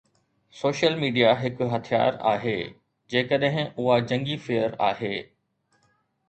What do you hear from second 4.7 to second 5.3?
آهي.